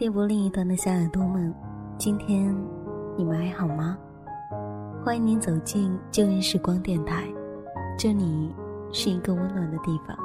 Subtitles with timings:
[0.00, 1.54] 电波另一端的小耳朵们，
[1.98, 2.56] 今天
[3.18, 3.98] 你们还好吗？
[5.04, 7.30] 欢迎您走进旧日时光电台，
[7.98, 8.50] 这里
[8.92, 10.16] 是一个温暖的地方。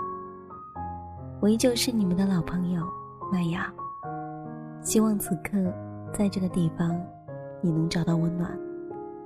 [1.42, 2.88] 我依旧是你们的老朋友
[3.30, 3.70] 麦雅，
[4.80, 5.52] 希望此刻
[6.14, 6.98] 在这个地方
[7.60, 8.58] 你能找到温暖，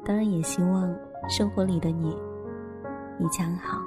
[0.03, 0.91] 当然也希望
[1.30, 2.17] 生活里的你
[3.20, 3.80] 一切安好。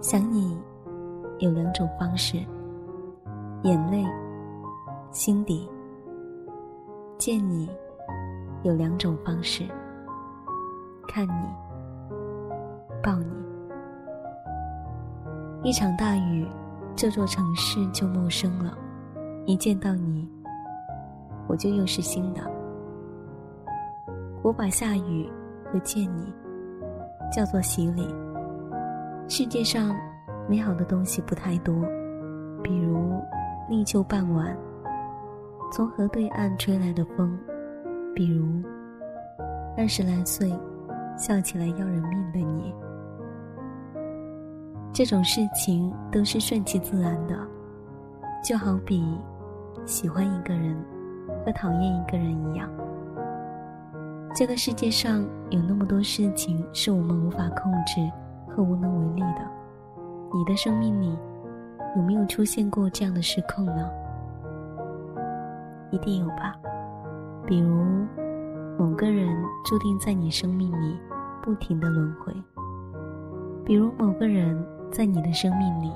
[0.00, 0.58] 想你
[1.38, 2.38] 有两种方式。
[3.64, 4.06] 眼泪，
[5.10, 5.68] 心底。
[7.16, 7.68] 见你，
[8.62, 9.64] 有两种方式。
[11.08, 11.48] 看你，
[13.02, 13.32] 抱你。
[15.62, 16.46] 一场大雨，
[16.94, 18.76] 这座城市就陌生了。
[19.46, 20.28] 一见到你，
[21.48, 22.40] 我就又是新的。
[24.42, 25.28] 我把下雨
[25.64, 26.32] 和见你
[27.32, 28.06] 叫做洗礼。
[29.26, 29.96] 世界上
[30.48, 31.74] 美好的东西不太多，
[32.62, 33.18] 比如。
[33.68, 34.56] 立秋傍晚，
[35.70, 37.38] 从河对岸吹来的风，
[38.14, 38.46] 比如
[39.76, 40.50] 二十来岁，
[41.16, 42.74] 笑起来要人命的你。
[44.92, 47.36] 这种事情都是顺其自然的，
[48.42, 49.18] 就好比
[49.84, 50.74] 喜欢一个人
[51.44, 52.70] 和讨厌一个人一样。
[54.34, 58.10] 这个世界上有那么多事情是我们无法控制
[58.48, 59.48] 和无能为力的，
[60.34, 61.16] 你的生命里。
[61.96, 63.90] 有没有出现过这样的失控呢？
[65.90, 66.54] 一定有吧。
[67.46, 68.06] 比如，
[68.78, 69.28] 某个人
[69.64, 70.98] 注定在你生命里
[71.42, 72.32] 不停的轮回；
[73.64, 75.92] 比如，某个人在你的生命里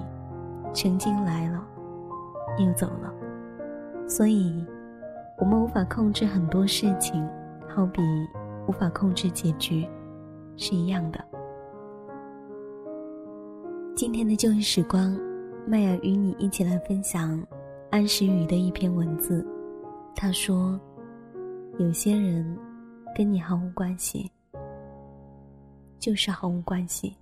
[0.73, 1.63] 曾经来了，
[2.59, 3.13] 又走了。
[4.09, 4.65] 所以，
[5.39, 7.29] 我们无法控制很多事情，
[7.69, 8.01] 好比
[8.67, 9.87] 无法控制结局，
[10.57, 11.19] 是一样的。
[13.95, 15.17] 今天的旧日时光。
[15.65, 17.41] 麦雅与你一起来分享
[17.93, 19.47] 安时雨的一篇文字。
[20.15, 20.81] 他说
[21.79, 22.57] ：“有些人
[23.17, 24.31] 跟你毫无关系，
[25.99, 27.17] 就是毫无关系。”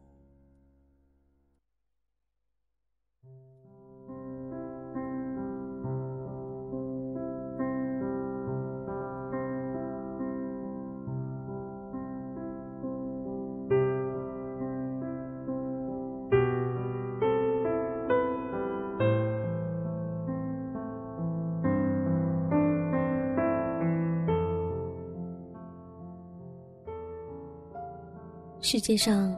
[28.72, 29.36] 世界上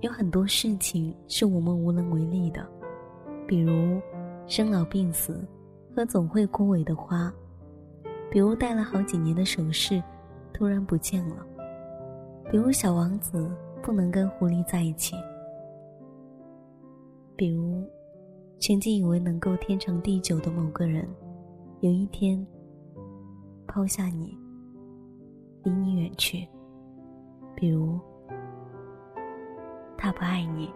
[0.00, 2.66] 有很多事情是我们无能为力的，
[3.46, 4.00] 比如
[4.46, 5.46] 生老病死
[5.94, 7.30] 和总会枯萎的花，
[8.30, 10.02] 比如戴了好几年的首饰
[10.54, 11.46] 突然不见了，
[12.50, 13.46] 比如小王子
[13.82, 15.14] 不能跟狐狸在一起，
[17.36, 17.84] 比如
[18.58, 21.06] 曾经以为能够天长地久的某个人，
[21.80, 22.42] 有一天
[23.68, 24.34] 抛下你，
[25.62, 26.48] 离你远去，
[27.54, 28.00] 比如。
[30.06, 30.72] 他不爱你，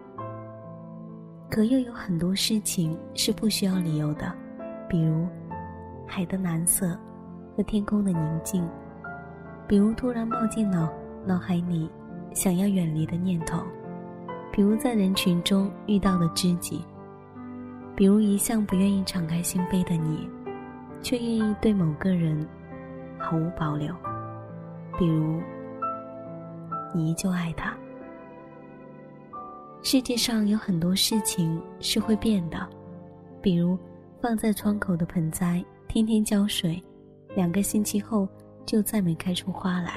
[1.49, 4.29] 可又有很多事情是不需要理由的，
[4.89, 5.25] 比如
[6.05, 6.99] 海的蓝色
[7.55, 8.67] 和天空的宁静，
[9.69, 10.91] 比如突然冒进脑
[11.25, 11.89] 脑海里
[12.33, 13.63] 想要远离的念头，
[14.51, 16.83] 比如在人群中遇到的知己，
[17.95, 20.29] 比如一向不愿意敞开心扉的你，
[21.01, 22.45] 却愿意对某个人
[23.17, 23.95] 毫无保留，
[24.99, 25.41] 比如
[26.93, 27.73] 你依旧爱他。
[29.83, 32.67] 世界上有很多事情是会变的，
[33.41, 33.75] 比如
[34.21, 36.81] 放在窗口的盆栽，天天浇水，
[37.35, 38.27] 两个星期后
[38.63, 39.93] 就再没开出花来；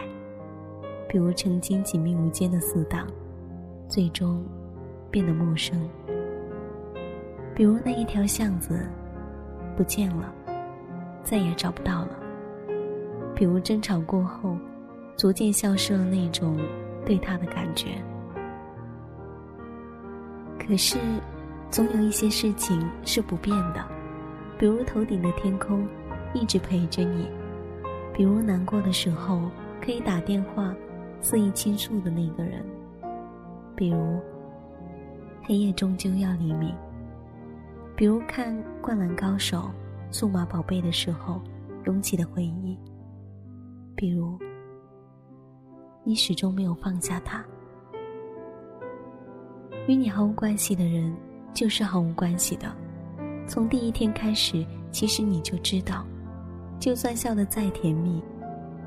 [1.07, 3.07] 比如曾经紧密无间的死党，
[3.87, 4.43] 最终
[5.11, 5.79] 变得陌生；
[7.55, 8.89] 比如那一条巷子
[9.77, 10.33] 不见了，
[11.23, 12.17] 再也找不到了；
[13.35, 14.57] 比如争吵过后，
[15.15, 16.59] 逐渐消失了那种
[17.05, 18.03] 对他的感觉。
[20.67, 20.99] 可是，
[21.71, 23.85] 总有一些事情是不变的，
[24.59, 25.87] 比如头顶的天空
[26.33, 27.29] 一直陪着你，
[28.15, 29.51] 比如难过的时候
[29.81, 30.75] 可以打电话
[31.21, 32.65] 肆意倾诉的那个人，
[33.77, 34.19] 比如
[35.43, 36.75] 黑夜终究要黎明，
[37.95, 39.59] 比如看《灌篮高手》
[40.11, 41.43] 《数码宝贝》的时候
[41.85, 42.79] 涌起的回忆，
[43.95, 44.39] 比如
[46.05, 47.45] 你始终没有放下他。
[49.87, 51.15] 与你毫无关系的人，
[51.53, 52.75] 就是毫无关系的。
[53.47, 56.07] 从第一天开始，其实你就知道，
[56.81, 58.23] 就算笑得再甜蜜，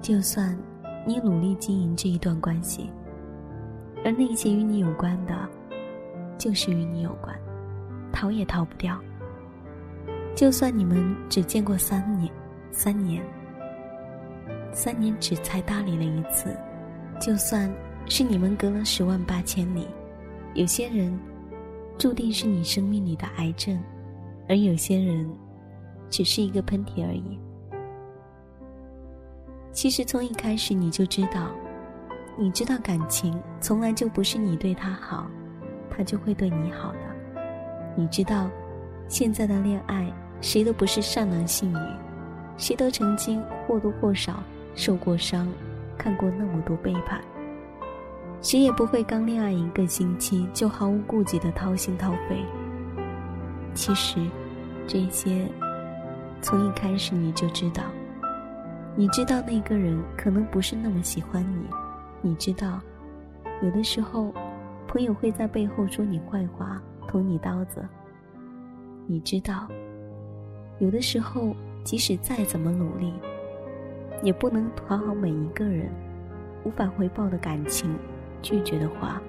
[0.02, 0.58] 就算
[1.06, 2.90] 你努力经营这一段关系，
[4.04, 5.48] 而那些与你有关的，
[6.38, 7.38] 就是与你有关，
[8.12, 9.00] 逃也逃不掉。
[10.36, 12.32] 就算你们只见过三年，
[12.72, 13.24] 三年，
[14.72, 16.58] 三年只才搭理了一次，
[17.20, 17.72] 就算
[18.08, 19.88] 是你们隔了十万八千里，
[20.58, 21.16] 有些人
[22.00, 23.80] 注定是你生命里的癌症，
[24.50, 25.30] 而有些人
[26.10, 27.40] 只是一个喷嚏而已。
[29.72, 31.52] 其实从一开始你就知道，
[32.36, 35.28] 你知道感情从来就不是你对他好，
[35.92, 37.00] 他就会对你好的。
[37.96, 38.50] 你知道，
[39.08, 40.12] 现在的恋爱。
[40.40, 41.80] 谁都不是善男信女，
[42.58, 44.44] 谁都曾经或多或少
[44.76, 45.48] 受过伤，
[45.98, 47.20] 看过那么多背叛。
[48.42, 52.44] 谁也不会刚恋爱一个星期就毫无顾忌的掏心掏肺。
[53.74, 54.20] 其实，
[54.88, 55.48] 这些
[56.42, 57.84] 从一开始你就知道。
[58.96, 61.68] 你知道那个人可能不是那么喜欢你，
[62.22, 62.80] 你知道，
[63.62, 64.34] 有的时候，
[64.88, 67.86] 朋友会在背后说你坏话，捅你刀子。
[69.08, 69.68] 你知道。
[70.80, 73.14] 有的时候，即使再怎么努力，
[74.22, 75.90] 也不能讨好每一个人。
[76.64, 77.96] 无法回报的感情，
[78.48, 79.22] 拒绝的话，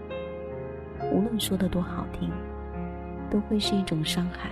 [1.11, 2.31] 无论说的多好听，
[3.29, 4.51] 都会是一种伤害。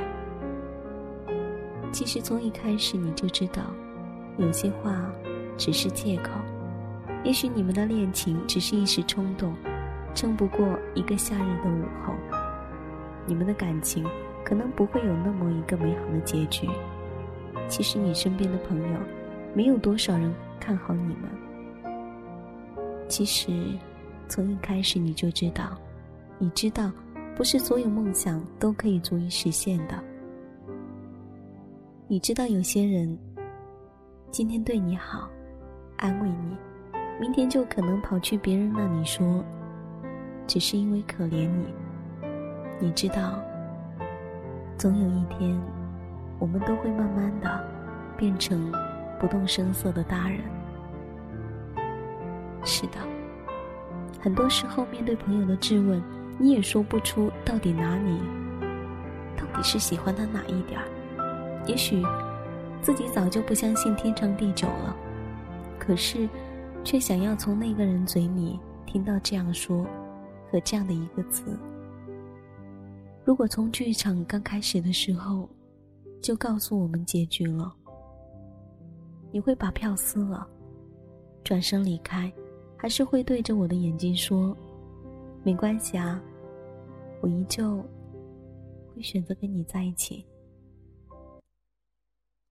[1.93, 3.63] 其实从一开始你就知道，
[4.39, 5.09] 有些话
[5.57, 6.33] 只是借口。
[7.23, 9.55] 也许你们的恋情只是一时冲动，
[10.17, 12.13] 撑不过一个夏日的午后。
[13.25, 14.05] 你们的感情。
[14.49, 16.69] 可能不会有那么一个美好的结局。
[17.67, 18.99] 其实你身边的朋友，
[19.53, 21.29] 没有多少人看好你们。
[23.09, 23.51] 其实，
[24.29, 25.77] 从一开始你就知道，
[26.39, 26.91] 你知道，
[27.37, 30.03] 不是所有梦想都可以足以实现的。
[32.09, 33.19] 你知道，有些人
[34.31, 35.29] 今天对你好，
[35.97, 36.57] 安慰你，
[37.21, 39.45] 明天就可能跑去别人那里说，
[40.47, 41.67] 只是因为可怜你。
[42.79, 43.41] 你知道。
[44.79, 45.59] 总有一天，
[46.39, 47.65] 我们都会慢慢的
[48.15, 48.71] 变成
[49.19, 50.41] 不动声色的大人。
[52.63, 52.99] 是的，
[54.27, 56.03] 很多时候面对朋友的质问，
[56.37, 58.19] 你也说不出到底哪里，
[59.37, 61.65] 到底是喜欢他哪一点儿。
[61.65, 62.03] 也许
[62.83, 64.97] 自己早就不相信天长地久了，
[65.79, 66.29] 可是
[66.83, 69.87] 却想要从那个人嘴里听到这样说
[70.51, 71.57] 和这样的一个词。
[73.25, 75.49] 如果从剧场刚开始的时候，
[76.21, 77.73] 就告诉我们结局了，
[79.31, 80.45] 你会把票撕了，
[81.45, 82.33] 转身离开，
[82.77, 84.57] 还是会对着我的眼睛说
[85.43, 86.21] ：“没关系啊，
[87.21, 87.79] 我依旧
[88.95, 90.25] 会选择跟你在一起。”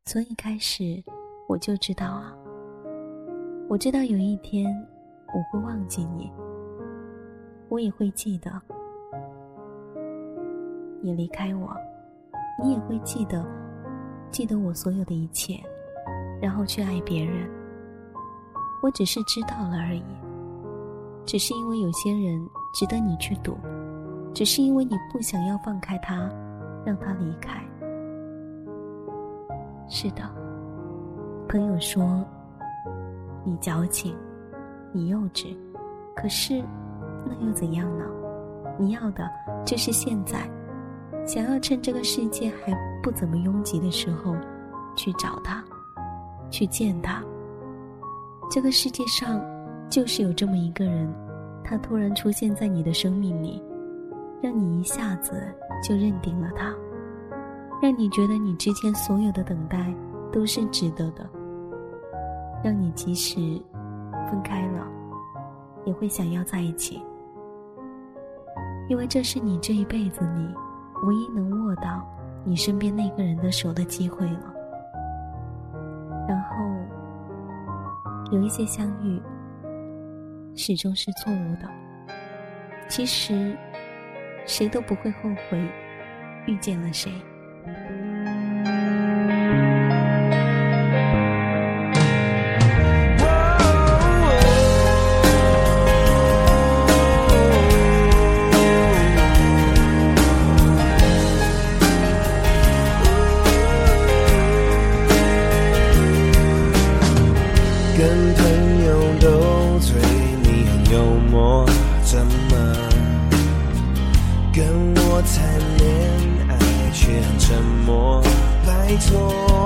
[0.06, 1.04] 从一开始
[1.48, 2.36] 我就知道啊，
[3.68, 4.66] 我知道有一天
[5.27, 6.31] 我会忘记你，
[7.69, 8.51] 我也会记得。
[11.01, 11.75] 你离开我，
[12.64, 13.45] 你也会记得，
[14.31, 15.59] 记得我所有的一切，
[16.42, 17.47] 然后去爱别人。
[18.85, 20.04] 我只是知道了而已，
[21.25, 23.57] 只是因为有些人值得你去赌，
[24.31, 26.30] 只是因为你不想要放开他，
[26.85, 27.59] 让他离开。
[29.87, 30.21] 是的，
[31.49, 32.23] 朋友说
[33.44, 34.15] 你矫情，
[34.92, 35.57] 你幼稚，
[36.15, 36.63] 可是
[37.25, 38.06] 那又怎样呢？
[38.77, 39.27] 你要的
[39.65, 40.47] 就是现在。
[41.25, 44.35] 想要趁这个世界还不怎么拥挤的时候，
[44.95, 45.63] 去找他，
[46.51, 47.23] 去见他。
[48.49, 49.42] 这个世界上，
[49.90, 51.14] 就是有这么一个人，
[51.64, 53.61] 他突然出现在你的生命里，
[54.42, 55.33] 让你一下子
[55.83, 56.73] 就认定了他，
[57.81, 59.94] 让你觉得你之前所有的等待
[60.31, 61.30] 都是值得的，
[62.64, 63.35] 让你即使
[64.30, 64.87] 分开了，
[65.85, 67.02] 也会想要在一起，
[68.87, 70.47] 因为这是你这一辈子里。
[71.04, 72.07] 唯一能握到
[72.45, 74.55] 你身边那个人的手的机会了。
[78.32, 79.22] 有一些相遇，
[80.56, 81.70] 始终是错误的。
[82.88, 83.58] 其实，
[84.46, 85.60] 谁都不会后悔
[86.48, 87.12] 遇见了谁。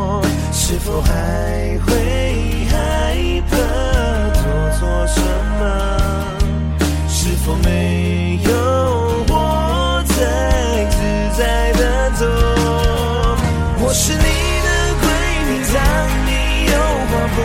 [0.01, 1.11] 我是否还
[1.85, 1.91] 会
[2.71, 2.73] 害
[3.51, 3.57] 怕
[4.39, 4.41] 做
[4.79, 5.19] 错什
[5.59, 5.61] 么？
[7.09, 8.49] 是否没有
[9.27, 10.15] 我在
[10.89, 10.97] 自
[11.37, 11.41] 在
[11.73, 12.23] 的走？
[13.81, 14.69] 我是你的
[15.01, 15.05] 闺
[15.47, 15.77] 蜜，当
[16.27, 16.31] 你
[16.71, 16.73] 有
[17.09, 17.37] 话不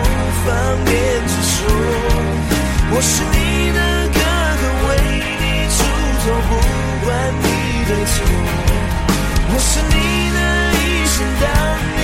[0.45, 0.47] 方
[0.85, 0.95] 便
[1.27, 1.57] 直说。
[2.93, 3.37] 我是你
[3.75, 3.81] 的
[4.15, 4.21] 哥
[4.61, 4.91] 哥，为
[5.43, 5.45] 你
[5.75, 5.77] 出
[6.23, 6.51] 头，不
[7.05, 7.11] 管
[7.43, 7.45] 你
[7.89, 8.15] 对错。
[9.51, 9.93] 我是你
[10.37, 10.39] 的
[10.79, 11.45] 一生，当
[11.99, 12.04] 你。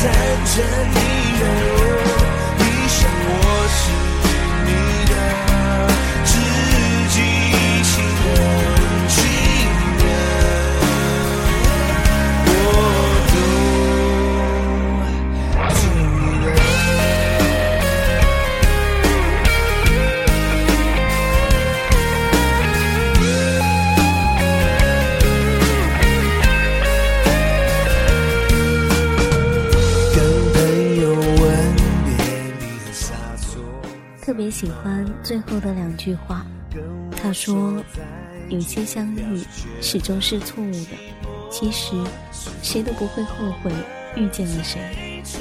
[0.00, 0.62] 看着
[0.94, 0.96] 你
[1.42, 1.44] 哦，
[2.60, 3.34] 一生我
[3.74, 3.80] 是
[4.64, 4.68] 你
[5.10, 5.12] 的。
[34.58, 36.44] 喜欢最后的两句话，
[37.16, 37.80] 他说
[38.50, 39.40] ：“有些相遇
[39.80, 40.88] 始终是错误的，
[41.48, 41.94] 其实
[42.60, 43.70] 谁都不会后悔
[44.16, 44.80] 遇见了谁。”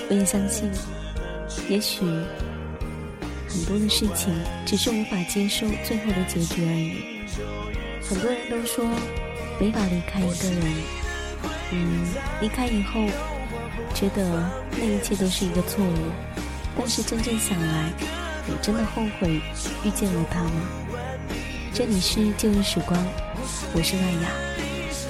[0.08, 0.70] 我也相信，
[1.68, 2.06] 也许
[3.50, 4.32] 很多的事情
[4.68, 7.26] 只是无法接受最后的结局而已。
[8.08, 8.86] 很多人都说
[9.60, 10.74] 没法离开一个人，
[11.72, 12.06] 嗯，
[12.40, 13.02] 离开以后
[13.96, 15.96] 觉得那一切都是一个错误，
[16.78, 17.92] 但是真正想来。
[18.48, 19.42] 你真的后悔
[19.84, 20.52] 遇见了他吗？
[21.74, 22.98] 这里是旧日时光，
[23.74, 24.30] 我是麦雅。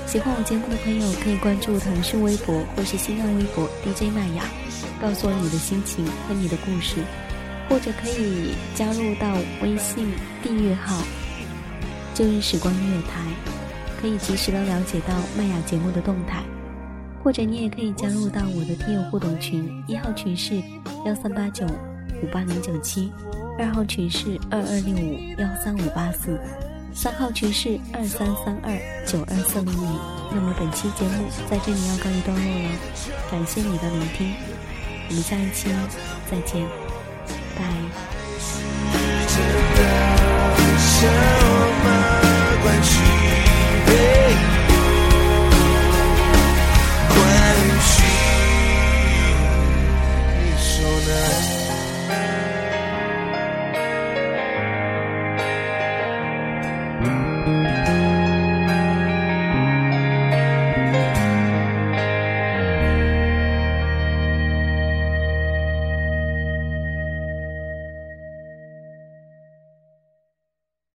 [0.07, 4.43] 喜欢我节目的朋友可以关注腾讯微博或是新浪微博 DJ 麦雅，
[4.99, 7.03] 告诉我你的心情和你的故事，
[7.69, 10.07] 或者可以加入到微信
[10.41, 10.97] 订阅号
[12.15, 13.21] “旧日时光音乐台”，
[14.01, 16.41] 可以及时的了解到麦雅节目的动态，
[17.23, 20.55] 或者你也可以加入到我的听友互动群，一号群是
[21.05, 21.67] 幺三八九
[22.21, 23.11] 五八零九七。
[23.59, 26.39] 二号群是二二六五幺三五八四，
[26.93, 29.99] 三号群是二三三二九二四零零。
[30.31, 32.69] 那么本期节目在这里要告一段落了，
[33.31, 34.35] 感谢你的聆听，
[35.09, 35.69] 我们下一期
[36.29, 36.67] 再见，
[37.57, 37.63] 拜。